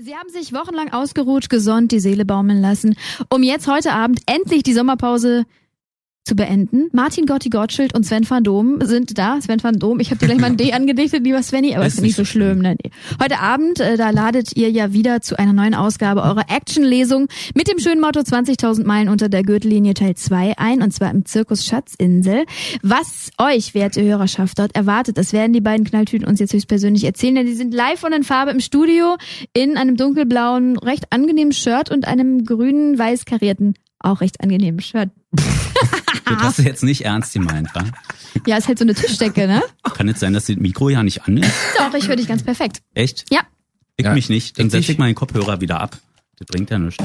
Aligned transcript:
Sie 0.00 0.14
haben 0.14 0.28
sich 0.28 0.52
wochenlang 0.52 0.92
ausgeruht, 0.92 1.50
gesund, 1.50 1.90
die 1.90 1.98
Seele 1.98 2.24
baumeln 2.24 2.60
lassen, 2.60 2.94
um 3.30 3.42
jetzt 3.42 3.66
heute 3.66 3.92
Abend 3.92 4.20
endlich 4.26 4.62
die 4.62 4.72
Sommerpause 4.72 5.44
zu 6.28 6.36
beenden. 6.36 6.88
Martin 6.92 7.26
Gotti 7.26 7.48
Gottschild 7.48 7.94
und 7.94 8.04
Sven 8.04 8.28
van 8.28 8.44
Dom 8.44 8.78
sind 8.82 9.16
da. 9.16 9.40
Sven 9.40 9.62
van 9.62 9.78
Dom, 9.78 9.98
ich 9.98 10.10
habe 10.10 10.18
dir 10.18 10.26
gleich 10.26 10.38
mal 10.38 10.48
ein 10.48 10.56
D 10.56 10.72
angedichtet, 10.74 11.24
lieber 11.24 11.42
Svenny, 11.42 11.74
aber 11.74 11.86
ist, 11.86 11.94
ist 11.94 12.02
nicht 12.02 12.16
so 12.16 12.24
schlimm. 12.24 12.58
Ne? 12.58 12.76
Heute 13.20 13.40
Abend, 13.40 13.80
äh, 13.80 13.96
da 13.96 14.10
ladet 14.10 14.54
ihr 14.56 14.70
ja 14.70 14.92
wieder 14.92 15.22
zu 15.22 15.38
einer 15.38 15.54
neuen 15.54 15.74
Ausgabe 15.74 16.22
eurer 16.22 16.44
Action-Lesung 16.48 17.28
mit 17.54 17.66
dem 17.68 17.78
schönen 17.78 18.00
Motto 18.00 18.20
20.000 18.20 18.84
Meilen 18.84 19.08
unter 19.08 19.30
der 19.30 19.42
Gürtellinie 19.42 19.94
Teil 19.94 20.14
2 20.14 20.58
ein, 20.58 20.82
und 20.82 20.92
zwar 20.92 21.10
im 21.10 21.24
Zirkus 21.24 21.64
Schatzinsel. 21.64 22.44
Was 22.82 23.30
euch, 23.38 23.74
werte 23.74 24.02
Hörerschaft, 24.02 24.58
dort 24.58 24.76
erwartet, 24.76 25.16
das 25.16 25.32
werden 25.32 25.54
die 25.54 25.62
beiden 25.62 25.86
Knalltüten 25.86 26.28
uns 26.28 26.40
jetzt 26.40 26.52
höchstpersönlich 26.52 27.04
erzählen, 27.04 27.36
denn 27.36 27.46
die 27.46 27.54
sind 27.54 27.72
live 27.72 28.04
und 28.04 28.12
in 28.12 28.22
Farbe 28.22 28.50
im 28.50 28.60
Studio 28.60 29.16
in 29.54 29.78
einem 29.78 29.96
dunkelblauen, 29.96 30.78
recht 30.78 31.10
angenehmen 31.10 31.52
Shirt 31.52 31.90
und 31.90 32.06
einem 32.06 32.44
grünen, 32.44 32.98
weiß 32.98 33.24
karierten 33.24 33.74
auch 34.00 34.20
recht 34.20 34.40
angenehmen 34.40 34.80
Shirt. 34.80 35.10
das 35.32 36.38
hast 36.40 36.58
du 36.58 36.62
jetzt 36.62 36.82
nicht 36.82 37.04
ernst 37.04 37.32
gemeint, 37.34 37.74
wa? 37.74 37.84
Ja, 38.46 38.56
ist 38.56 38.68
halt 38.68 38.78
so 38.78 38.84
eine 38.84 38.94
Tischdecke, 38.94 39.46
ne? 39.46 39.62
Kann 39.82 40.08
jetzt 40.08 40.20
sein, 40.20 40.32
dass 40.32 40.46
das 40.46 40.56
Mikro 40.56 40.88
ja 40.88 41.02
nicht 41.02 41.24
an 41.26 41.36
ist? 41.38 41.52
Doch, 41.76 41.94
ich 41.94 42.08
höre 42.08 42.16
dich 42.16 42.28
ganz 42.28 42.42
perfekt. 42.42 42.78
Echt? 42.94 43.24
Ja. 43.30 43.40
Ich 43.96 44.04
Ja, 44.04 44.14
mich 44.14 44.28
nicht. 44.28 44.58
Dann 44.58 44.70
setze 44.70 44.92
ich 44.92 44.98
mal 44.98 45.06
den 45.06 45.14
Kopfhörer 45.14 45.60
wieder 45.60 45.80
ab. 45.80 45.98
Das 46.38 46.46
bringt 46.46 46.70
ja 46.70 46.78
nichts. 46.78 47.02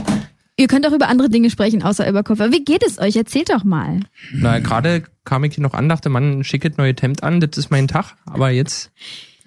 Ihr 0.56 0.68
könnt 0.68 0.86
auch 0.86 0.92
über 0.92 1.08
andere 1.08 1.30
Dinge 1.32 1.50
sprechen, 1.50 1.82
außer 1.82 2.08
über 2.08 2.22
Koffer. 2.22 2.52
Wie 2.52 2.64
geht 2.64 2.84
es 2.86 3.00
euch? 3.00 3.16
Erzählt 3.16 3.50
doch 3.50 3.64
mal. 3.64 4.02
Na, 4.32 4.60
gerade 4.60 5.04
kam 5.26 5.44
ich 5.44 5.56
hier 5.56 5.64
noch 5.64 5.74
an, 5.74 5.90
dachte, 5.90 6.10
Mann, 6.10 6.44
schicket 6.44 6.78
neue 6.78 6.94
Hemd 7.00 7.24
an, 7.24 7.40
das 7.40 7.58
ist 7.58 7.72
mein 7.72 7.88
Tag. 7.88 8.16
Aber 8.28 8.52
jetzt 8.52 8.92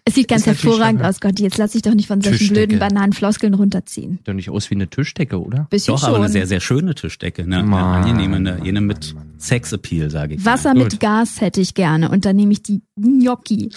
Es 0.08 0.14
sieht 0.14 0.28
ganz 0.28 0.46
hervorragend 0.46 1.02
aus, 1.02 1.18
Gott. 1.20 1.40
Jetzt 1.40 1.58
lass 1.58 1.72
dich 1.72 1.82
doch 1.82 1.92
nicht 1.92 2.06
von 2.06 2.20
solchen 2.20 2.38
Tischdecke. 2.38 2.68
blöden 2.68 2.78
Bananenfloskeln 2.78 3.54
runterziehen. 3.54 4.12
sieht 4.18 4.28
doch 4.28 4.34
nicht 4.34 4.50
aus 4.50 4.70
wie 4.70 4.76
eine 4.76 4.88
Tischdecke, 4.88 5.42
oder? 5.42 5.66
Bisschen 5.68 5.94
Doch, 5.94 6.00
schon. 6.00 6.10
aber 6.10 6.18
eine 6.18 6.28
sehr, 6.28 6.46
sehr 6.46 6.60
schöne 6.60 6.94
Tischdecke. 6.94 7.44
Ne? 7.44 7.58
Eine 7.58 7.66
Mann. 7.66 8.04
angenehme, 8.04 8.36
eine, 8.36 8.60
jene 8.64 8.80
mit 8.80 9.16
Sexappeal, 9.38 10.08
sage 10.10 10.36
ich. 10.36 10.44
Wasser 10.44 10.74
Gut. 10.74 10.84
mit 10.84 11.00
Gas 11.00 11.40
hätte 11.40 11.60
ich 11.60 11.74
gerne. 11.74 12.08
Und 12.08 12.24
dann 12.24 12.36
nehme 12.36 12.52
ich 12.52 12.62
die 12.62 12.82
Gnocchi, 12.94 13.70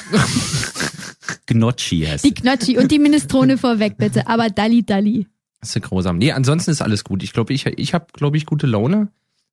Gnocchi 1.48 2.02
heißt 2.06 2.24
die. 2.26 2.34
Gnocchi 2.36 2.78
und 2.78 2.92
die 2.92 3.00
Minestrone 3.00 3.58
vorweg, 3.58 3.98
bitte. 3.98 4.28
Aber 4.28 4.50
Dalli 4.50 4.84
Dalli. 4.84 5.26
Das 5.62 5.76
ist 5.76 5.82
grausam. 5.82 6.20
Nee, 6.20 6.32
ansonsten 6.32 6.70
ist 6.70 6.84
alles 6.84 7.04
gut. 7.04 7.24
Ich 7.24 7.34
glaube, 7.34 7.54
ich, 7.54 7.66
ich 7.66 7.94
habe, 7.96 8.06
glaube 8.14 8.38
ich, 8.38 8.46
gute 8.46 8.68
Laune. 8.68 9.08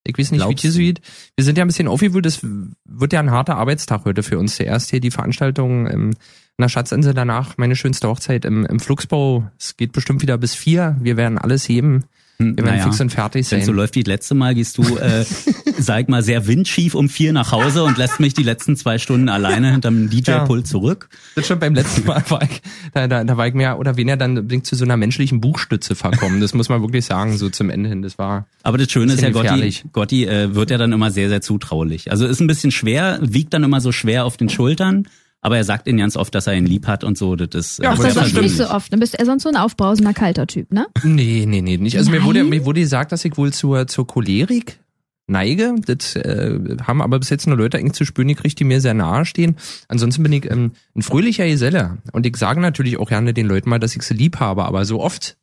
Ich 0.04 0.16
weiß 0.16 0.30
nicht, 0.30 0.40
Glaubst 0.40 0.62
wie 0.62 0.84
geht. 0.84 1.00
Wir 1.34 1.44
sind 1.44 1.58
ja 1.58 1.64
ein 1.64 1.66
bisschen 1.68 1.88
aufgewühlt. 1.88 2.26
Das 2.26 2.40
wird 2.42 3.12
ja 3.12 3.20
ein 3.20 3.30
harter 3.30 3.56
Arbeitstag 3.56 4.04
heute 4.04 4.22
für 4.22 4.38
uns. 4.38 4.56
Zuerst 4.56 4.90
hier 4.90 5.00
die 5.00 5.10
Veranstaltung 5.10 5.86
im, 5.86 6.10
in 6.58 6.62
der 6.62 6.68
Schatzinsel, 6.70 7.12
danach 7.12 7.58
meine 7.58 7.76
schönste 7.76 8.08
Hochzeit 8.08 8.46
im, 8.46 8.64
im 8.64 8.80
Flugsbau. 8.80 9.50
Es 9.58 9.76
geht 9.76 9.92
bestimmt 9.92 10.22
wieder 10.22 10.38
bis 10.38 10.54
vier. 10.54 10.96
Wir 11.00 11.18
werden 11.18 11.36
alles 11.36 11.68
heben. 11.68 12.04
Wir 12.38 12.56
werden 12.56 12.66
naja. 12.66 12.84
fix 12.84 13.00
und 13.00 13.10
fertig 13.10 13.50
Wenn 13.50 13.60
sein. 13.60 13.66
so 13.66 13.72
läuft 13.72 13.94
wie 13.94 14.02
das 14.02 14.08
letzte 14.08 14.34
Mal, 14.34 14.54
gehst 14.54 14.76
du, 14.76 14.82
äh, 14.96 15.24
sag 15.78 16.08
mal, 16.08 16.22
sehr 16.22 16.46
windschief 16.46 16.94
um 16.94 17.08
vier 17.08 17.32
nach 17.32 17.52
Hause 17.52 17.84
und 17.84 17.96
lässt 17.96 18.20
mich 18.20 18.34
die 18.34 18.42
letzten 18.42 18.76
zwei 18.76 18.98
Stunden 18.98 19.28
alleine 19.28 19.72
hinterm 19.72 20.10
DJ-Pult 20.10 20.66
zurück. 20.66 21.08
Das 21.34 21.46
schon 21.46 21.58
beim 21.58 21.74
letzten 21.74 22.06
Mal 22.06 22.22
war 22.28 22.42
ich, 22.42 22.60
da, 22.92 23.06
da, 23.06 23.24
da 23.24 23.36
war 23.36 23.46
ich 23.46 23.54
mehr 23.54 23.78
oder 23.78 23.96
weniger 23.96 24.16
dann 24.16 24.62
zu 24.64 24.76
so 24.76 24.84
einer 24.84 24.98
menschlichen 24.98 25.40
Buchstütze 25.40 25.94
verkommen. 25.94 26.40
Das 26.40 26.52
muss 26.52 26.68
man 26.68 26.82
wirklich 26.82 27.06
sagen, 27.06 27.36
so 27.38 27.48
zum 27.48 27.70
Ende 27.70 27.88
hin. 27.88 28.02
Das 28.02 28.18
war, 28.18 28.46
Aber 28.62 28.76
das 28.76 28.90
Schöne 28.90 29.14
ist 29.14 29.22
ja, 29.22 29.30
Gotti. 29.30 29.82
Gotti 29.92 30.26
äh, 30.26 30.54
wird 30.54 30.70
ja 30.70 30.76
dann 30.76 30.92
immer 30.92 31.10
sehr, 31.10 31.30
sehr 31.30 31.40
zutraulich. 31.40 32.10
Also 32.10 32.26
ist 32.26 32.40
ein 32.40 32.46
bisschen 32.46 32.70
schwer, 32.70 33.18
wiegt 33.22 33.54
dann 33.54 33.64
immer 33.64 33.80
so 33.80 33.92
schwer 33.92 34.26
auf 34.26 34.36
den 34.36 34.50
Schultern, 34.50 35.06
aber 35.46 35.56
er 35.58 35.64
sagt 35.64 35.86
ihnen 35.86 35.98
ganz 35.98 36.16
oft, 36.16 36.34
dass 36.34 36.46
er 36.48 36.54
ihn 36.54 36.66
lieb 36.66 36.86
hat 36.88 37.04
und 37.04 37.16
so. 37.16 37.36
Das 37.36 37.54
ist, 37.54 37.78
Ja, 37.78 37.90
äh, 37.90 37.92
aber 37.94 38.02
das 38.02 38.14
ja, 38.16 38.22
ist 38.22 38.32
persönlich. 38.32 38.52
nicht 38.58 38.66
so 38.68 38.74
oft. 38.74 38.92
Dann 38.92 38.98
bist 39.00 39.14
du 39.14 39.18
eher 39.18 39.26
sonst 39.26 39.44
so 39.44 39.48
ein 39.48 39.56
aufbrausender, 39.56 40.12
kalter 40.12 40.46
Typ, 40.46 40.72
ne? 40.72 40.86
nee, 41.04 41.44
nee, 41.46 41.60
nee, 41.62 41.76
nicht. 41.76 41.96
Also 41.96 42.10
mir 42.10 42.24
wurde, 42.24 42.42
mir 42.44 42.64
wurde 42.64 42.80
gesagt, 42.80 43.12
dass 43.12 43.24
ich 43.24 43.36
wohl 43.36 43.52
zur, 43.52 43.86
zur 43.86 44.06
Cholerik 44.06 44.80
neige. 45.28 45.74
Das 45.86 46.14
äh, 46.16 46.58
haben 46.86 47.00
aber 47.00 47.18
bis 47.20 47.30
jetzt 47.30 47.46
nur 47.46 47.56
Leute 47.56 47.78
eigentlich 47.78 47.92
zu 47.94 48.04
spüren 48.04 48.28
gekriegt, 48.28 48.58
die 48.60 48.64
mir 48.64 48.80
sehr 48.80 48.94
nahe 48.94 49.24
stehen. 49.24 49.56
Ansonsten 49.88 50.22
bin 50.22 50.32
ich 50.32 50.50
ähm, 50.50 50.72
ein 50.94 51.02
fröhlicher 51.02 51.46
Geselle. 51.46 51.98
Und 52.12 52.26
ich 52.26 52.36
sage 52.36 52.60
natürlich 52.60 52.96
auch 52.98 53.08
gerne 53.08 53.32
den 53.34 53.46
Leuten 53.46 53.70
mal, 53.70 53.78
dass 53.78 53.94
ich 53.96 54.02
sie 54.02 54.14
lieb 54.14 54.38
habe, 54.40 54.64
aber 54.64 54.84
so 54.84 55.00
oft, 55.00 55.36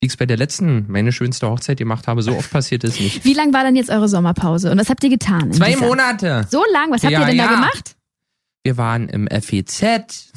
wie 0.00 0.06
ich 0.06 0.12
es 0.12 0.16
bei 0.18 0.26
der 0.26 0.36
letzten, 0.36 0.84
meine 0.88 1.10
schönste 1.12 1.48
Hochzeit 1.48 1.78
gemacht 1.78 2.06
habe, 2.06 2.22
so 2.22 2.32
oft 2.36 2.50
passiert 2.50 2.84
es 2.84 3.00
nicht. 3.00 3.24
Wie 3.24 3.32
lang 3.34 3.52
war 3.54 3.64
dann 3.64 3.76
jetzt 3.76 3.88
eure 3.90 4.08
Sommerpause? 4.08 4.70
Und 4.70 4.78
was 4.78 4.90
habt 4.90 5.02
ihr 5.04 5.10
getan? 5.10 5.52
Zwei 5.52 5.72
dieser- 5.72 5.86
Monate! 5.86 6.46
So 6.50 6.62
lang? 6.72 6.90
Was 6.90 7.02
habt 7.02 7.12
Ja, 7.12 7.20
ihr 7.20 7.26
denn 7.26 7.38
da 7.38 7.44
ja. 7.44 7.50
gemacht? 7.54 7.95
Wir 8.66 8.76
waren 8.76 9.08
im 9.08 9.28
FEZ. 9.28 9.80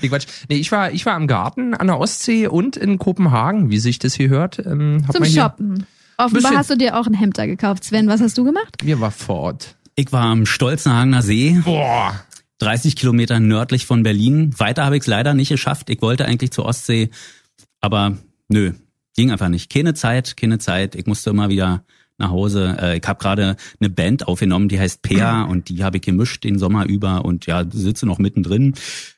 nee, 0.00 0.08
Quatsch. 0.08 0.26
Nee, 0.48 0.58
ich 0.58 0.70
war, 0.70 0.92
ich 0.92 1.04
war 1.04 1.16
im 1.16 1.26
Garten 1.26 1.74
an 1.74 1.88
der 1.88 1.98
Ostsee 1.98 2.46
und 2.46 2.76
in 2.76 2.98
Kopenhagen, 2.98 3.70
wie 3.70 3.80
sich 3.80 3.98
das 3.98 4.14
hier 4.14 4.28
hört. 4.28 4.64
Ähm, 4.64 5.04
Zum 5.10 5.24
Shoppen. 5.24 5.86
Offenbar 6.16 6.42
Bisschen. 6.42 6.56
hast 6.56 6.70
du 6.70 6.76
dir 6.76 6.96
auch 6.96 7.08
ein 7.08 7.14
Hemd 7.14 7.36
da 7.36 7.46
gekauft. 7.46 7.82
Sven, 7.82 8.06
was 8.06 8.20
hast 8.20 8.38
du 8.38 8.44
gemacht? 8.44 8.76
Wir 8.80 9.00
war 9.00 9.10
vor 9.10 9.38
Ort. 9.38 9.74
Ich 9.96 10.12
war 10.12 10.22
am 10.22 10.46
Stolzenhagener 10.46 11.22
See, 11.22 11.60
Boah. 11.64 12.14
30 12.58 12.94
Kilometer 12.94 13.40
nördlich 13.40 13.84
von 13.84 14.04
Berlin. 14.04 14.54
Weiter 14.56 14.84
habe 14.84 14.96
ich 14.96 15.02
es 15.02 15.08
leider 15.08 15.34
nicht 15.34 15.48
geschafft. 15.48 15.90
Ich 15.90 16.00
wollte 16.00 16.26
eigentlich 16.26 16.52
zur 16.52 16.66
Ostsee, 16.66 17.10
aber 17.80 18.18
nö, 18.46 18.70
ging 19.16 19.32
einfach 19.32 19.48
nicht. 19.48 19.68
Keine 19.68 19.94
Zeit, 19.94 20.36
keine 20.36 20.60
Zeit. 20.60 20.94
Ich 20.94 21.06
musste 21.06 21.30
immer 21.30 21.48
wieder 21.48 21.82
nach 22.22 22.30
Hause. 22.30 22.76
Äh, 22.80 22.96
Ich 22.98 23.06
habe 23.06 23.18
gerade 23.18 23.56
eine 23.80 23.90
Band 23.90 24.26
aufgenommen, 24.26 24.68
die 24.68 24.80
heißt 24.80 25.02
Pea 25.02 25.42
und 25.42 25.68
die 25.68 25.84
habe 25.84 25.98
ich 25.98 26.02
gemischt 26.02 26.44
den 26.44 26.58
Sommer 26.58 26.86
über 26.86 27.24
und 27.24 27.46
ja, 27.46 27.64
sitze 27.70 28.06
noch 28.06 28.18
mittendrin. 28.18 28.74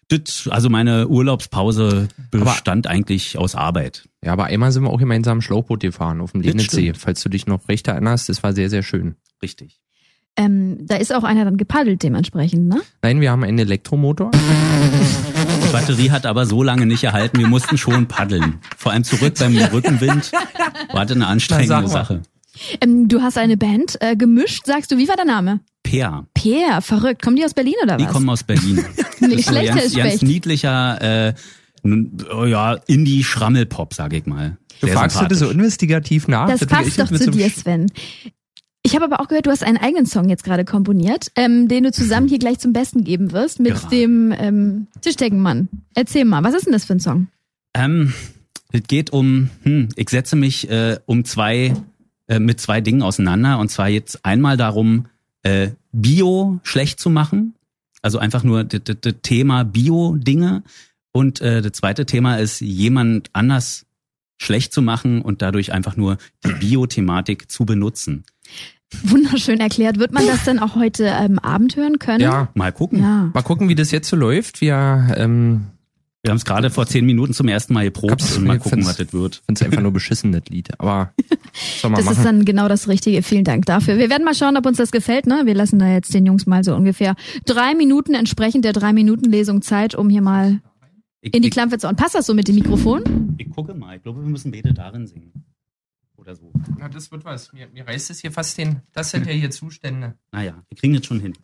Das, 0.08 0.48
also 0.50 0.68
meine 0.68 1.08
Urlaubspause 1.08 2.08
bestand 2.30 2.86
eigentlich 2.86 3.38
aus 3.38 3.54
Arbeit. 3.54 4.08
Ja, 4.24 4.32
aber 4.32 4.44
einmal 4.44 4.70
sind 4.72 4.82
wir 4.82 4.90
auch 4.90 4.98
gemeinsam 4.98 5.40
Schlauchboot 5.40 5.80
gefahren 5.80 6.20
auf 6.20 6.32
dem 6.32 6.40
Lenitzsee. 6.42 6.92
Falls 6.94 7.22
du 7.22 7.28
dich 7.28 7.46
noch 7.46 7.68
recht 7.68 7.88
erinnerst, 7.88 8.28
das 8.28 8.42
war 8.42 8.52
sehr, 8.52 8.68
sehr 8.70 8.82
schön. 8.82 9.16
Richtig. 9.42 9.80
Ähm, 10.36 10.78
da 10.86 10.96
ist 10.96 11.14
auch 11.14 11.22
einer 11.22 11.44
dann 11.44 11.56
gepaddelt 11.56 12.02
dementsprechend, 12.02 12.66
ne? 12.68 12.80
Nein, 13.02 13.20
wir 13.20 13.30
haben 13.30 13.44
einen 13.44 13.58
Elektromotor. 13.58 14.32
Die 14.32 15.72
Batterie 15.72 16.10
hat 16.10 16.26
aber 16.26 16.44
so 16.44 16.62
lange 16.62 16.86
nicht 16.86 17.04
erhalten, 17.04 17.38
wir 17.38 17.46
mussten 17.46 17.78
schon 17.78 18.08
paddeln. 18.08 18.58
Vor 18.76 18.90
allem 18.92 19.04
zurück 19.04 19.34
beim 19.38 19.56
Rückenwind. 19.56 20.32
War 20.92 21.06
das 21.06 21.14
eine 21.16 21.28
anstrengende. 21.28 21.88
Sache. 21.88 22.22
Ähm, 22.80 23.08
du 23.08 23.22
hast 23.22 23.38
eine 23.38 23.56
Band 23.56 23.96
äh, 24.00 24.16
gemischt, 24.16 24.66
sagst 24.66 24.90
du. 24.90 24.98
Wie 24.98 25.08
war 25.08 25.16
der 25.16 25.24
Name? 25.24 25.60
Peer. 25.82 26.26
Peer, 26.34 26.80
verrückt. 26.80 27.22
Kommen 27.22 27.36
die 27.36 27.44
aus 27.44 27.54
Berlin 27.54 27.74
oder 27.82 27.96
Die 27.96 28.04
was? 28.04 28.12
kommen 28.12 28.28
aus 28.28 28.42
Berlin. 28.42 28.76
Nicht 29.20 29.40
ist 29.40 29.46
so 29.46 29.52
schlechter 29.52 29.74
ganz, 29.74 29.86
ist 29.86 29.96
ganz 29.96 30.22
niedlicher, 30.22 31.28
äh, 31.28 31.34
oh 32.34 32.44
ja, 32.44 32.74
Indie-Schrammelpop, 32.86 33.94
sag 33.94 34.12
ich 34.12 34.26
mal. 34.26 34.56
Du 34.80 34.86
Sehr 34.86 34.96
fragst 34.96 35.20
du 35.20 35.26
das 35.26 35.38
so 35.38 35.50
investigativ 35.50 36.28
nach? 36.28 36.48
Das 36.48 36.60
will 36.60 36.68
passt 36.68 36.98
doch 36.98 37.10
zu 37.10 37.30
dir, 37.30 37.48
Sven. 37.50 37.86
Ich 38.86 38.94
habe 38.94 39.06
aber 39.06 39.20
auch 39.20 39.28
gehört, 39.28 39.46
du 39.46 39.50
hast 39.50 39.64
einen 39.64 39.78
eigenen 39.78 40.04
Song 40.04 40.28
jetzt 40.28 40.44
gerade 40.44 40.64
komponiert, 40.66 41.28
ähm, 41.36 41.68
den 41.68 41.84
du 41.84 41.92
zusammen 41.92 42.28
hier 42.28 42.38
gleich 42.38 42.58
zum 42.58 42.74
Besten 42.74 43.02
geben 43.02 43.32
wirst 43.32 43.58
mit 43.58 43.74
Gerade. 43.74 43.96
dem 43.96 44.34
ähm, 44.36 44.86
Tischdeckenmann. 45.00 45.68
Erzähl 45.94 46.26
mal, 46.26 46.44
was 46.44 46.54
ist 46.54 46.66
denn 46.66 46.72
das 46.74 46.84
für 46.84 46.92
ein 46.94 47.00
Song? 47.00 47.28
Ähm, 47.72 48.12
es 48.72 48.82
geht 48.86 49.10
um, 49.10 49.48
hm, 49.62 49.88
ich 49.96 50.10
setze 50.10 50.36
mich 50.36 50.68
äh, 50.68 50.98
um 51.06 51.24
zwei, 51.24 51.74
äh, 52.28 52.38
mit 52.38 52.60
zwei 52.60 52.80
Dingen 52.80 53.02
auseinander. 53.02 53.58
Und 53.58 53.70
zwar 53.70 53.88
jetzt 53.88 54.24
einmal 54.24 54.56
darum, 54.56 55.06
äh, 55.42 55.70
Bio 55.92 56.58
schlecht 56.62 57.00
zu 57.00 57.10
machen. 57.10 57.54
Also 58.02 58.18
einfach 58.18 58.42
nur 58.44 58.64
das 58.64 58.80
das- 58.84 58.96
das 59.00 59.14
Thema 59.22 59.64
Bio-Dinge. 59.64 60.62
Und 61.12 61.40
äh, 61.40 61.62
das 61.62 61.72
zweite 61.72 62.06
Thema 62.06 62.36
ist, 62.36 62.60
jemand 62.60 63.30
anders 63.32 63.86
schlecht 64.38 64.72
zu 64.72 64.82
machen 64.82 65.22
und 65.22 65.42
dadurch 65.42 65.72
einfach 65.72 65.96
nur 65.96 66.18
die 66.44 66.52
Bio-Thematik 66.52 67.50
zu 67.50 67.64
benutzen. 67.64 68.24
Wunderschön 69.02 69.60
erklärt. 69.60 69.98
Wird 69.98 70.12
man 70.12 70.26
das 70.26 70.44
denn 70.44 70.58
auch 70.58 70.74
heute 70.76 71.04
ähm, 71.04 71.38
Abend 71.38 71.76
hören 71.76 71.98
können? 71.98 72.20
Ja, 72.20 72.48
Mal 72.54 72.72
gucken. 72.72 73.00
Ja. 73.00 73.30
mal 73.32 73.42
gucken, 73.42 73.68
wie 73.68 73.74
das 73.74 73.90
jetzt 73.90 74.08
so 74.08 74.16
läuft. 74.16 74.60
Wir 74.60 75.14
ähm, 75.16 75.66
Wir 76.24 76.30
haben 76.30 76.38
es 76.38 76.46
gerade 76.46 76.70
vor 76.70 76.86
zehn 76.86 77.04
Minuten 77.04 77.34
zum 77.34 77.48
ersten 77.48 77.74
Mal 77.74 77.84
geprobt 77.84 78.24
und 78.36 78.44
mal 78.44 78.56
ich 78.56 78.62
gucken, 78.62 78.86
was 78.86 78.96
das 78.96 79.12
wird. 79.12 79.42
finde 79.44 79.58
es 79.60 79.62
einfach 79.62 79.82
nur 79.82 79.92
beschissen, 79.92 80.32
das 80.32 80.44
Lied. 80.48 80.68
Aber 80.80 81.12
soll 81.80 81.90
man 81.90 81.98
Das 81.98 82.06
machen. 82.06 82.16
ist 82.16 82.24
dann 82.24 82.44
genau 82.46 82.66
das 82.66 82.88
Richtige. 82.88 83.22
Vielen 83.22 83.44
Dank 83.44 83.66
dafür. 83.66 83.98
Wir 83.98 84.08
werden 84.08 84.24
mal 84.24 84.34
schauen, 84.34 84.56
ob 84.56 84.64
uns 84.64 84.78
das 84.78 84.90
gefällt. 84.90 85.26
Ne? 85.26 85.42
Wir 85.44 85.54
lassen 85.54 85.78
da 85.78 85.86
jetzt 85.92 86.14
den 86.14 86.24
Jungs 86.24 86.46
mal 86.46 86.64
so 86.64 86.74
ungefähr 86.74 87.14
drei 87.44 87.74
Minuten 87.74 88.14
entsprechend 88.14 88.64
der 88.64 88.72
drei 88.72 88.94
Minuten 88.94 89.30
Lesung 89.30 89.60
Zeit, 89.60 89.94
um 89.94 90.08
hier 90.08 90.22
mal 90.22 90.62
Ich, 91.20 91.34
in 91.34 91.42
die 91.42 91.48
ich, 91.48 91.52
Klampe 91.54 91.76
zu 91.76 91.88
hauen. 91.88 91.96
Passt 91.96 92.14
das 92.14 92.24
so 92.24 92.32
mit 92.32 92.48
dem 92.48 92.54
Mikrofon? 92.54 93.34
ich 93.36 93.50
gucke 93.50 93.74
mal. 93.74 93.96
Ich 93.96 94.02
glaube, 94.02 94.22
wir 94.22 94.30
müssen 94.30 94.50
beide 94.50 94.72
darin 94.72 95.06
singen. 95.06 95.44
Oder 96.16 96.34
so. 96.36 96.50
Na, 96.78 96.88
das 96.88 97.12
wird 97.12 97.26
was. 97.26 97.52
Mir, 97.52 97.68
mir 97.74 97.86
reißt 97.86 98.08
es 98.08 98.20
hier 98.20 98.32
fast 98.32 98.56
den. 98.56 98.80
Das 98.94 99.10
sind 99.10 99.26
ja 99.26 99.32
hier 99.32 99.50
Zustände. 99.50 100.14
Naja, 100.32 100.62
wir 100.70 100.78
kriegen 100.78 100.94
das 100.94 101.04
schon 101.04 101.20
hin. 101.20 101.34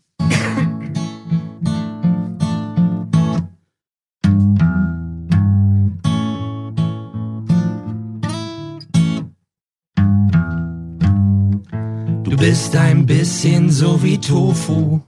Bist 12.41 12.75
ein 12.75 13.05
bisschen 13.05 13.69
so 13.69 14.03
wie 14.03 14.17
Tofu. 14.17 15.01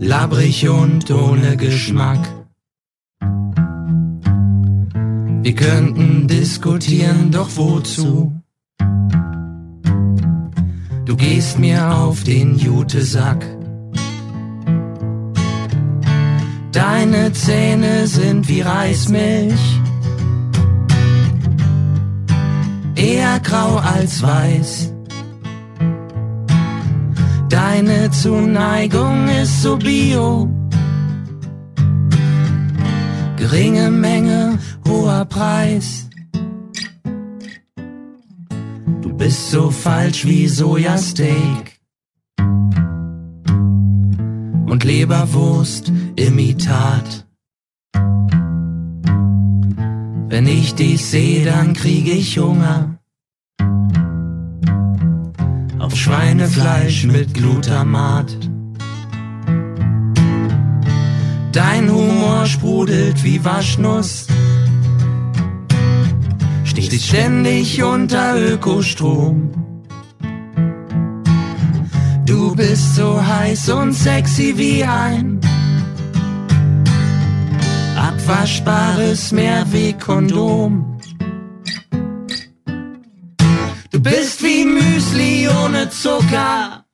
Labrig 0.00 0.66
und 0.66 1.10
ohne 1.10 1.58
Geschmack. 1.58 2.26
Wir 5.42 5.54
könnten 5.54 6.26
diskutieren, 6.26 7.30
doch 7.30 7.50
wozu? 7.56 8.32
Du 11.04 11.16
gehst 11.16 11.58
mir 11.58 11.94
auf 11.94 12.24
den 12.24 12.56
Jutesack. 12.56 13.44
Deine 16.72 17.32
Zähne 17.32 18.06
sind 18.06 18.48
wie 18.48 18.62
Reismilch. 18.62 19.80
Eher 22.96 23.40
grau 23.40 23.76
als 23.76 24.22
weiß. 24.22 24.92
Deine 27.50 28.10
Zuneigung 28.10 29.28
ist 29.28 29.62
so 29.62 29.76
bio. 29.76 30.50
Geringe 33.36 33.90
Menge, 33.90 34.58
hoher 34.88 35.26
Preis. 35.26 36.08
Du 39.02 39.12
bist 39.12 39.50
so 39.50 39.70
falsch 39.70 40.24
wie 40.24 40.48
Sojasteak. 40.48 41.78
Und 44.66 44.84
Leberwurst 44.84 45.92
Imitat. 46.16 47.25
Wenn 50.36 50.48
ich 50.48 50.74
dich 50.74 51.02
sehe, 51.02 51.46
dann 51.46 51.72
krieg 51.72 52.06
ich 52.06 52.38
Hunger. 52.38 52.98
Auf 55.78 55.96
Schweinefleisch 55.96 57.04
mit 57.06 57.32
Glutamat. 57.32 58.36
Dein 61.52 61.90
Humor 61.90 62.44
sprudelt 62.44 63.24
wie 63.24 63.42
Waschnuss. 63.46 64.26
Steht 66.64 67.00
ständig 67.00 67.82
unter 67.82 68.36
Ökostrom. 68.36 69.52
Du 72.26 72.54
bist 72.54 72.94
so 72.94 73.26
heiß 73.26 73.70
und 73.70 73.94
sexy 73.94 74.52
wie 74.58 74.84
ein 74.84 75.40
abwaschbares 78.26 79.30
Mehrwegkondom. 79.32 80.98
Du 83.92 84.00
bist 84.00 84.42
wie 84.42 84.64
Müsli 84.64 85.48
ohne 85.48 85.88
Zucker. 85.90 86.84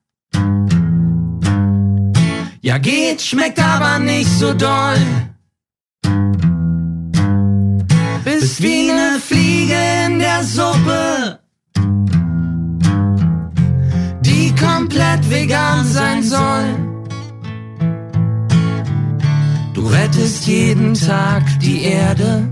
Ja 2.61 2.79
geht, 2.79 3.23
schmeckt 3.23 3.59
aber 3.59 3.99
nicht 3.99 4.31
so 4.39 4.53
doll. 4.53 5.03
Bist 8.25 8.63
wie 8.63 8.93
ne 8.93 9.19
Fliege 9.19 9.83
in 10.07 10.19
der 10.19 10.45
Suppe, 10.45 11.41
die 14.21 14.55
komplett 14.55 15.29
vegan 15.31 15.85
sein 15.85 16.23
soll. 16.23 16.92
Du 20.13 20.19
rettest 20.19 20.47
jeden 20.47 20.93
Tag 20.93 21.43
die 21.61 21.85
Erde 21.85 22.47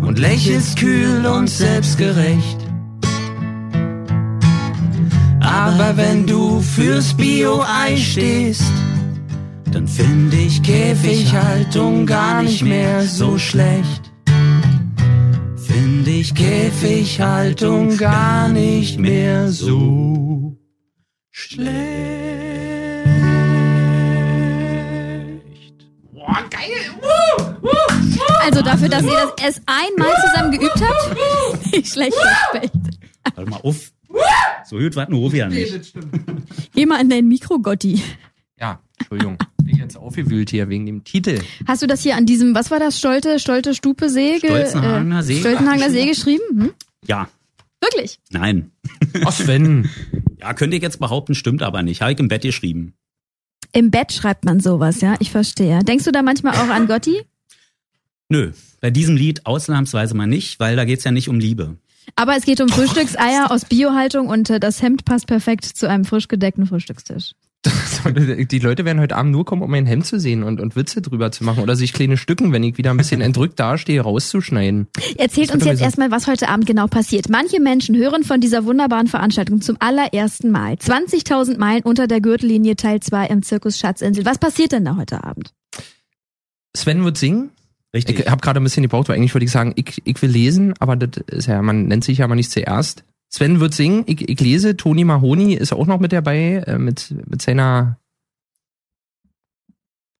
und 0.00 0.18
lächelst 0.18 0.76
kühl 0.76 1.24
und 1.24 1.48
selbstgerecht. 1.48 2.58
Aber 5.40 5.96
wenn 5.96 6.26
du 6.26 6.60
fürs 6.60 7.14
Bio-Ei 7.14 7.96
stehst, 7.96 8.72
dann 9.70 9.86
finde 9.86 10.36
ich 10.36 10.60
Käfighaltung 10.62 12.04
gar 12.04 12.42
nicht 12.42 12.64
mehr 12.64 13.02
so 13.02 13.38
schlecht. 13.38 14.12
Finde 15.56 16.10
ich 16.10 16.34
Käfighaltung 16.34 17.96
gar 17.96 18.48
nicht 18.48 18.98
mehr 18.98 19.48
so 19.48 20.58
schlecht. 21.30 22.41
Also 28.44 28.62
dafür, 28.62 28.88
dass 28.88 29.02
ihr 29.04 29.10
das 29.10 29.32
erst 29.44 29.62
einmal 29.66 30.12
zusammen 30.30 30.52
geübt 30.52 30.80
habt, 30.82 31.16
nicht 31.72 31.88
schlecht 31.92 32.16
Specht. 32.50 32.72
Warte 33.34 33.50
mal 33.50 33.60
auf. 33.62 33.92
So 34.68 34.78
gut 34.78 34.94
war 34.96 35.08
nur 35.08 35.32
ja 35.34 35.48
nicht. 35.48 35.92
Geh 36.74 36.86
mal 36.86 37.00
in 37.00 37.08
dein 37.08 37.26
Mikro, 37.28 37.58
Gotti. 37.58 38.02
Ja, 38.60 38.80
Entschuldigung. 38.98 39.38
Bin 39.58 39.68
ich 39.74 39.78
jetzt 39.78 39.96
aufgewühlt 39.96 40.50
hier 40.50 40.68
wegen 40.68 40.86
dem 40.86 41.04
Titel. 41.04 41.40
Hast 41.66 41.82
du 41.82 41.86
das 41.86 42.02
hier 42.02 42.16
an 42.16 42.26
diesem, 42.26 42.54
was 42.54 42.70
war 42.70 42.78
das, 42.78 42.98
Stolte, 42.98 43.38
Stolte 43.38 43.74
Stupe 43.74 44.08
See? 44.10 44.38
ge- 44.38 44.50
Stolzenhagener 44.50 45.22
See? 45.22 45.40
Stolzenhagener 45.40 45.90
See 45.90 46.06
geschrieben? 46.06 46.42
Hm? 46.50 46.72
Ja, 47.06 47.28
Wirklich? 47.80 48.18
nein. 48.30 48.70
Ach 49.24 49.32
Sven. 49.32 49.88
Ja, 50.40 50.54
könnte 50.54 50.76
ich 50.76 50.82
jetzt 50.82 50.98
behaupten, 50.98 51.36
stimmt 51.36 51.62
aber 51.62 51.84
nicht. 51.84 52.02
Habe 52.02 52.14
ich 52.14 52.18
im 52.18 52.26
Bett 52.26 52.42
geschrieben. 52.42 52.94
Im 53.72 53.92
Bett 53.92 54.12
schreibt 54.12 54.44
man 54.44 54.58
sowas, 54.58 55.00
ja? 55.00 55.14
Ich 55.20 55.30
verstehe. 55.30 55.84
Denkst 55.84 56.04
du 56.04 56.10
da 56.10 56.20
manchmal 56.22 56.54
auch 56.56 56.68
an 56.68 56.88
Gotti? 56.88 57.22
Nö, 58.32 58.52
bei 58.80 58.90
diesem 58.90 59.14
Lied 59.14 59.44
ausnahmsweise 59.44 60.14
mal 60.14 60.26
nicht, 60.26 60.58
weil 60.58 60.74
da 60.74 60.86
geht's 60.86 61.04
ja 61.04 61.10
nicht 61.10 61.28
um 61.28 61.38
Liebe. 61.38 61.76
Aber 62.16 62.34
es 62.34 62.46
geht 62.46 62.62
um 62.62 62.68
Frühstückseier 62.70 63.50
aus 63.50 63.66
Biohaltung 63.66 64.28
und 64.28 64.48
äh, 64.48 64.58
das 64.58 64.80
Hemd 64.80 65.04
passt 65.04 65.26
perfekt 65.26 65.66
zu 65.66 65.86
einem 65.86 66.06
frisch 66.06 66.28
gedeckten 66.28 66.64
Frühstückstisch. 66.64 67.32
Die 68.06 68.58
Leute 68.58 68.86
werden 68.86 69.00
heute 69.00 69.16
Abend 69.16 69.32
nur 69.32 69.44
kommen, 69.44 69.60
um 69.60 69.70
mein 69.70 69.84
Hemd 69.84 70.06
zu 70.06 70.18
sehen 70.18 70.44
und, 70.44 70.62
und 70.62 70.76
Witze 70.76 71.02
drüber 71.02 71.30
zu 71.30 71.44
machen 71.44 71.62
oder 71.62 71.76
sich 71.76 71.92
kleine 71.92 72.16
Stücken, 72.16 72.52
wenn 72.52 72.62
ich 72.62 72.78
wieder 72.78 72.90
ein 72.90 72.96
bisschen 72.96 73.20
entrückt 73.20 73.60
dastehe, 73.60 74.00
rauszuschneiden. 74.00 74.86
Erzählt 75.18 75.50
Das 75.50 75.56
uns 75.56 75.64
jetzt 75.66 75.82
erstmal, 75.82 76.10
was 76.10 76.26
heute 76.26 76.48
Abend 76.48 76.64
genau 76.64 76.86
passiert. 76.86 77.28
Manche 77.28 77.60
Menschen 77.60 77.94
hören 77.98 78.24
von 78.24 78.40
dieser 78.40 78.64
wunderbaren 78.64 79.08
Veranstaltung 79.08 79.60
zum 79.60 79.76
allerersten 79.78 80.50
Mal. 80.50 80.76
20.000 80.76 81.58
Meilen 81.58 81.82
unter 81.82 82.06
der 82.06 82.22
Gürtellinie 82.22 82.76
Teil 82.76 83.00
2 83.00 83.26
im 83.26 83.42
Zirkus 83.42 83.78
Schatzinsel. 83.78 84.24
Was 84.24 84.38
passiert 84.38 84.72
denn 84.72 84.86
da 84.86 84.96
heute 84.96 85.22
Abend? 85.22 85.52
Sven 86.74 87.04
wird 87.04 87.18
singen. 87.18 87.50
Richtig. 87.94 88.20
Ich 88.20 88.30
habe 88.30 88.40
gerade 88.40 88.58
ein 88.60 88.64
bisschen 88.64 88.82
gebraucht, 88.82 89.08
weil 89.08 89.16
eigentlich 89.16 89.34
wollte 89.34 89.44
ich 89.44 89.50
sagen, 89.50 89.72
ich, 89.76 90.00
ich 90.04 90.20
will 90.22 90.30
lesen, 90.30 90.72
aber 90.78 90.96
das 90.96 91.22
ist 91.26 91.46
ja, 91.46 91.60
man 91.60 91.86
nennt 91.88 92.04
sich 92.04 92.18
ja 92.18 92.28
mal 92.28 92.34
nicht 92.36 92.50
zuerst. 92.50 93.04
Sven 93.28 93.60
wird 93.60 93.74
singen, 93.74 94.04
ich, 94.06 94.28
ich 94.28 94.40
lese, 94.40 94.76
Toni 94.76 95.04
Mahoni 95.04 95.54
ist 95.54 95.72
auch 95.72 95.86
noch 95.86 96.00
mit 96.00 96.12
dabei, 96.12 96.62
äh, 96.66 96.78
mit, 96.78 97.14
mit 97.28 97.42
seiner 97.42 97.98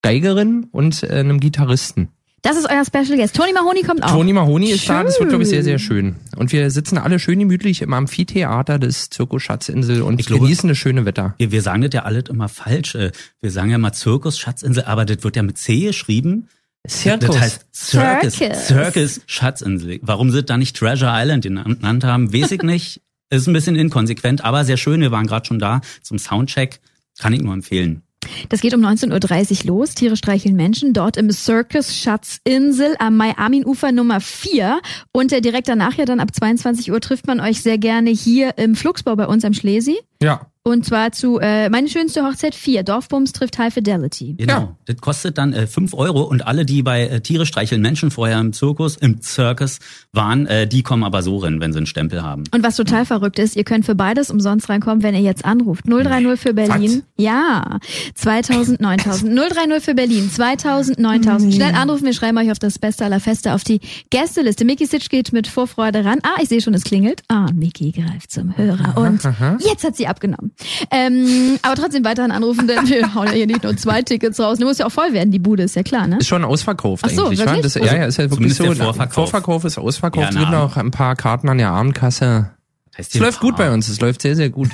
Geigerin 0.03 0.67
und 0.73 1.03
äh, 1.03 1.09
einem 1.21 1.39
Gitarristen. 1.41 2.09
Das 2.45 2.57
ist 2.57 2.69
euer 2.69 2.85
Special 2.85 3.17
Guest. 3.17 3.37
Tony 3.37 3.53
Mahoney 3.53 3.83
kommt 3.83 4.03
auch. 4.03 4.11
Toni 4.11 4.33
Mahoni 4.33 4.71
ist 4.71 4.89
da, 4.89 5.05
das 5.05 5.21
wird, 5.21 5.29
glaube 5.29 5.45
ich, 5.45 5.49
sehr, 5.51 5.59
Schön. 5.61 5.65
sehr 5.65 5.79
schön. 5.79 6.17
Und 6.37 6.51
wir 6.51 6.73
sitzen 6.73 6.99
alle 6.99 7.21
schön 7.21 7.39
gemütlich 7.39 7.83
im 7.83 7.93
Amphitheater 7.93 8.81
des 8.81 9.11
Zirkus 9.11 9.45
Schatzinsel 9.45 10.03
und 10.03 10.19
Ich 10.19 10.27
glaube- 10.27 10.43
genießen 10.43 10.69
das 10.69 10.77
schöne 10.77 11.05
Wetter. 11.05 11.35
Wir, 11.39 11.53
wir 11.53 11.63
sagen 11.63 11.83
das 11.83 11.91
ja 11.95 12.03
alles 12.03 12.25
immer 12.31 12.49
falsch. 12.49 12.97
Äh, 12.97 13.13
Wir 13.41 13.53
sagen 13.53 13.71
ja 13.71 13.79
mal 13.79 13.93
Zirkus, 13.93 14.41
Schatzinsel, 14.41 14.85
aber 14.85 15.05
das 15.05 15.23
wird 15.23 15.37
ja 15.37 15.43
mit 15.45 15.57
C 15.57 15.81
geschrieben. 15.83 16.49
Zirkus. 16.87 17.29
Das 17.29 17.41
heißt 17.41 17.67
Circus. 17.73 18.35
Circus. 18.35 18.67
Circus, 18.67 19.21
Schatzinsel. 19.27 20.01
Warum 20.03 20.31
sie 20.31 20.43
da 20.43 20.57
nicht 20.57 20.77
Treasure 20.77 21.13
Island 21.13 21.45
genannt 21.45 22.05
haben, 22.05 22.33
weiß 22.33 22.53
ich 22.53 22.63
nicht. 22.63 23.01
Ist 23.31 23.47
ein 23.47 23.55
bisschen 23.55 23.77
inkonsequent, 23.77 24.45
aber 24.45 24.65
sehr 24.65 24.77
schön. 24.77 25.01
Wir 25.01 25.11
waren 25.11 25.27
gerade 25.27 25.47
schon 25.47 25.59
da 25.59 25.81
zum 26.03 26.19
Soundcheck. 26.19 26.81
Kann 27.19 27.33
ich 27.33 27.41
nur 27.41 27.55
empfehlen. 27.55 28.03
Das 28.49 28.61
geht 28.61 28.75
um 28.75 28.81
19.30 28.85 29.65
Uhr 29.65 29.67
los. 29.67 29.95
Tiere 29.95 30.17
streicheln 30.17 30.55
Menschen. 30.55 30.93
Dort 30.93 31.17
im 31.17 31.31
Circus 31.31 31.97
Schatzinsel 31.97 32.95
am 32.99 33.17
Mai-Amin-Ufer 33.17 33.93
Nummer 33.93 34.21
4. 34.21 34.81
Und 35.13 35.33
äh, 35.33 35.41
direkt 35.41 35.69
danach 35.69 35.95
ja 35.95 36.05
dann 36.05 36.21
ab 36.21 36.35
22 36.35 36.93
Uhr 36.93 37.01
trifft 37.01 37.27
man 37.27 37.41
euch 37.41 37.63
sehr 37.63 37.79
gerne 37.79 38.11
hier 38.11 38.59
im 38.59 38.77
Flugsbau 38.77 39.17
bei 39.17 39.27
uns 39.27 39.45
am 39.45 39.55
Schlesi. 39.55 39.99
Ja. 40.23 40.52
Und 40.65 40.85
zwar 40.87 41.11
zu 41.11 41.41
äh, 41.41 41.69
Meine 41.71 41.89
schönste 41.89 42.23
Hochzeit 42.25 42.55
4. 42.55 42.85
Dorfbums 42.85 43.33
trifft 43.33 43.59
High 43.59 43.75
Fidelity. 43.75 44.35
Genau. 44.39 44.53
Ja. 44.53 44.77
Das 44.85 44.97
kostet 44.99 45.37
dann 45.37 45.53
äh, 45.53 45.67
5 45.67 45.93
Euro 45.95 46.23
und 46.23 46.47
alle, 46.47 46.65
die 46.65 46.85
bei 46.85 47.03
äh, 47.09 47.21
Tiere 47.21 47.47
streicheln 47.47 47.83
Menschen 47.83 48.13
vorher 48.13 48.39
im 48.39 48.53
Zirkus, 48.53 48.97
im 48.97 49.21
Circus 49.23 49.81
waren, 50.13 50.47
äh, 50.47 50.69
die 50.69 50.85
kommen 50.85 51.03
aber 51.03 51.23
so 51.23 51.39
rein, 51.39 51.59
wenn 51.61 51.73
sie 51.73 51.79
einen 51.79 51.87
Stempel 51.87 52.23
haben. 52.23 52.45
Und 52.55 52.63
was 52.63 52.77
total 52.77 53.05
verrückt 53.05 53.41
ist, 53.41 53.57
ihr 53.57 53.65
könnt 53.65 53.85
für 53.87 53.97
beides 53.97 54.31
umsonst 54.31 54.69
reinkommen, 54.69 55.03
wenn 55.03 55.17
ihr 55.17 55.21
jetzt 55.21 55.45
anruft. 55.45 55.85
030 55.89 56.39
für 56.41 56.55
Berlin. 56.55 57.03
Ja. 57.17 57.81
2000, 58.15 58.81
9000. 58.81 59.37
030 59.37 59.83
für 59.83 59.95
Berlin. 59.95 60.31
2000, 60.31 60.97
9000. 61.01 61.55
Schnell 61.55 61.75
anrufen, 61.75 62.05
wir 62.05 62.15
schreiben 62.15 62.39
euch 62.39 62.53
auf 62.53 62.61
das 62.61 62.79
Beste 62.79 63.05
aller 63.05 63.19
Feste 63.19 63.55
auf 63.55 63.65
die 63.65 63.81
Gästeliste. 64.11 64.65
Mickey 64.65 64.87
Sitch 64.87 65.09
geht 65.09 65.33
mit 65.33 65.49
Vorfreude 65.49 66.05
ran. 66.05 66.21
Ah, 66.23 66.41
ich 66.41 66.49
sehe 66.49 66.61
schon, 66.61 66.75
es 66.75 66.85
klingelt. 66.85 67.23
Ah, 67.27 67.49
Mickey 67.53 67.91
greift 67.91 68.31
zum 68.31 68.57
Hörer. 68.57 68.97
Und 68.97 69.23
jetzt 69.65 69.83
hat 69.83 69.97
sie 69.97 70.07
abgenommen. 70.07 70.52
Ähm, 70.91 71.59
aber 71.63 71.75
trotzdem 71.75 72.05
weiterhin 72.05 72.31
anrufen, 72.31 72.67
denn 72.67 72.89
wir 72.89 73.15
hauen 73.15 73.27
ja 73.27 73.33
hier 73.33 73.47
nicht 73.47 73.63
nur 73.63 73.77
zwei 73.77 74.03
Tickets 74.03 74.39
raus. 74.41 74.59
Du 74.59 74.67
musst 74.67 74.81
ja 74.81 74.87
auch 74.87 74.93
voll 74.93 75.13
werden, 75.13 75.31
die 75.31 75.39
Bude 75.39 75.63
ist 75.63 75.77
ja 75.77 75.83
klar, 75.83 76.07
ne? 76.07 76.19
Ist 76.19 76.29
schon 76.29 76.45
ausverkauft 76.45 77.05
Ach 77.07 77.11
so, 77.11 77.27
eigentlich. 77.27 77.41
wa? 77.41 77.47
wirklich? 77.47 77.63
Das, 77.63 77.75
ja, 77.75 77.97
ja, 77.97 78.05
ist 78.07 78.19
ja 78.19 78.31
wirklich 78.31 78.55
so. 78.55 78.65
der 78.65 78.77
Vorverkauf. 78.77 79.15
Vorverkauf 79.15 79.65
ist 79.65 79.79
ausverkauft. 79.79 80.25
Ja, 80.25 80.31
es 80.31 80.39
gibt 80.39 80.51
noch 80.51 80.77
ein 80.77 80.91
paar 80.91 81.17
Karten 81.17 81.49
an 81.49 81.59
der 81.59 81.71
Abendkasse. 81.71 82.51
heißt 82.97 83.15
Es 83.15 83.21
läuft 83.21 83.41
gut 83.41 83.57
bei 83.57 83.73
uns, 83.73 83.89
es 83.89 84.01
läuft 84.01 84.23
sehr, 84.23 84.37
sehr 84.37 84.51
gut. 84.51 84.69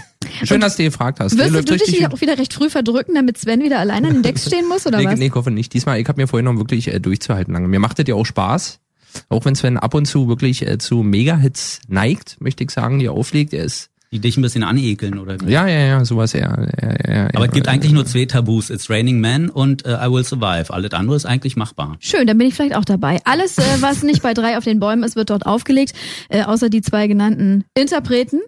Schön, 0.45 0.61
dass 0.61 0.77
du 0.77 0.83
gefragt 0.85 1.21
hast. 1.21 1.37
Wirst 1.39 1.51
läuft 1.51 1.69
du 1.69 1.73
dich 1.73 1.89
richtig 1.89 2.07
auch 2.07 2.21
wieder 2.21 2.39
recht 2.39 2.53
früh 2.53 2.71
verdrücken, 2.71 3.15
damit 3.15 3.39
Sven 3.39 3.63
wieder 3.63 3.79
alleine 3.79 4.09
an 4.09 4.15
den 4.15 4.23
Decks 4.23 4.47
stehen 4.47 4.69
muss, 4.69 4.87
oder 4.87 4.99
nee, 4.99 5.07
was? 5.07 5.19
nee, 5.19 5.27
ich 5.27 5.35
hoffe 5.35 5.51
nicht. 5.51 5.73
Diesmal, 5.75 6.01
ich 6.01 6.09
habe 6.09 6.21
mir 6.21 6.27
vorhin 6.27 6.45
noch 6.45 6.57
wirklich 6.57 6.89
äh, 6.93 7.01
durchzuhalten 7.01 7.53
lange. 7.53 7.69
Mir 7.69 7.81
macht 7.81 7.99
das 7.99 8.07
ja 8.07 8.15
auch 8.15 8.27
Spaß. 8.27 8.81
Auch 9.29 9.45
wenn 9.45 9.55
Sven 9.55 9.79
ab 9.79 9.95
und 9.95 10.07
zu 10.07 10.29
wirklich 10.29 10.67
äh, 10.67 10.79
zu 10.79 11.03
Mega-Hits 11.03 11.81
neigt, 11.89 12.41
möchte 12.41 12.65
ich 12.65 12.71
sagen, 12.71 12.99
die 12.99 13.07
er 13.07 13.13
auflegt. 13.13 13.55
Er 13.55 13.65
ist, 13.65 13.91
Die 14.11 14.21
dich 14.21 14.39
ein 14.39 14.43
bisschen 14.43 14.63
anekeln, 14.63 15.19
oder 15.19 15.39
wie? 15.41 15.53
ja, 15.53 15.67
ja, 15.67 15.81
ja, 15.81 16.05
sowas, 16.05 16.33
ja. 16.33 16.57
ja, 16.81 16.97
ja 17.07 17.29
Aber 17.35 17.45
es 17.45 17.53
gibt 17.53 17.69
eigentlich 17.69 17.93
nur 17.93 18.07
zwei 18.07 18.25
Tabus. 18.25 18.71
It's 18.71 18.89
Raining 18.89 19.21
Men 19.21 19.51
und 19.51 19.85
äh, 19.85 19.91
I 19.91 20.11
Will 20.11 20.25
Survive. 20.25 20.73
Alles 20.73 20.93
andere 20.93 21.17
ist 21.17 21.27
eigentlich 21.27 21.57
machbar. 21.57 21.97
Schön, 22.01 22.27
dann 22.27 22.39
bin 22.39 22.47
ich 22.47 22.55
vielleicht 22.55 22.75
auch 22.75 22.87
dabei. 22.87 23.21
Alles, 23.25 23.59
äh, 23.59 23.63
was 23.81 24.03
nicht 24.03 24.23
bei 24.23 24.33
drei 24.33 24.57
auf 24.57 24.65
den 24.65 24.81
Bäumen 24.81 25.03
ist, 25.03 25.15
wird 25.15 25.29
dort 25.29 25.45
aufgelegt, 25.45 25.93
äh, 26.31 26.43
außer 26.43 26.71
die 26.71 26.81
zwei 26.81 27.07
genannten 27.07 27.65
Interpreten. 27.75 28.41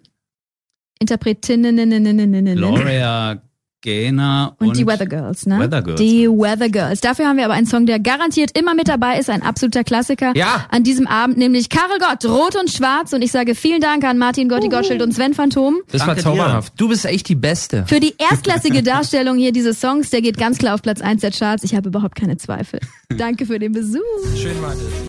Interpretinnen. 0.98 1.76
Gloria 2.56 3.42
Gaynor 3.82 4.56
Und, 4.58 4.68
und, 4.68 4.76
die 4.76 4.86
Weather 4.86 5.06
Girls, 5.06 5.46
ne? 5.46 5.58
Weather 5.58 5.82
Girls. 5.82 6.00
Die 6.00 6.28
Weather 6.28 6.68
Girls. 6.68 7.00
Dafür 7.00 7.26
haben 7.26 7.38
wir 7.38 7.44
aber 7.44 7.54
einen 7.54 7.66
Song, 7.66 7.86
der 7.86 7.98
garantiert 7.98 8.56
immer 8.58 8.74
mit 8.74 8.88
dabei 8.88 9.18
ist, 9.18 9.30
ein 9.30 9.42
absoluter 9.42 9.84
Klassiker. 9.84 10.32
Ja. 10.36 10.66
An 10.70 10.82
diesem 10.82 11.06
Abend, 11.06 11.38
nämlich 11.38 11.68
Karel 11.68 11.98
Gott, 11.98 12.24
Rot 12.24 12.56
und 12.56 12.70
Schwarz. 12.70 13.12
Und 13.12 13.22
ich 13.22 13.32
sage 13.32 13.54
vielen 13.54 13.80
Dank 13.80 14.04
an 14.04 14.18
Martin 14.18 14.48
Gotti 14.48 14.68
Gottschild 14.68 15.00
und 15.02 15.12
Sven 15.12 15.34
Phantom. 15.34 15.78
Das 15.90 16.02
war 16.02 16.08
Danke 16.08 16.22
zauberhaft. 16.22 16.72
Du 16.76 16.88
bist 16.88 17.06
echt 17.06 17.28
die 17.28 17.34
Beste. 17.34 17.84
Für 17.86 18.00
die 18.00 18.14
erstklassige 18.18 18.82
Darstellung 18.82 19.38
hier 19.38 19.52
dieses 19.52 19.80
Songs, 19.80 20.10
der 20.10 20.20
geht 20.20 20.36
ganz 20.36 20.58
klar 20.58 20.74
auf 20.74 20.82
Platz 20.82 21.00
1 21.00 21.22
der 21.22 21.30
Charts. 21.30 21.64
Ich 21.64 21.74
habe 21.74 21.88
überhaupt 21.88 22.16
keine 22.16 22.36
Zweifel. 22.36 22.80
Danke 23.08 23.46
für 23.46 23.58
den 23.58 23.72
Besuch. 23.72 24.00
Schön 24.36 24.60
war 24.60 24.70
das. 24.70 24.80